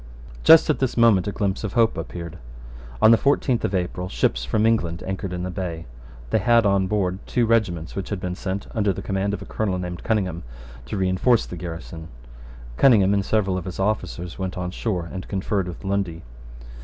[0.43, 2.39] Just at this moment a glimpse of hope appeared.
[3.03, 5.85] On the fourteenth of April ships from England anchored in the bay.
[6.31, 9.45] They had on board two regiments which had been sent, under the command of a
[9.45, 10.41] Colonel named Cunningham,
[10.87, 12.07] to reinforce the garrison.
[12.77, 16.23] Cunningham and several of his officers went on shore and conferred with Lundy.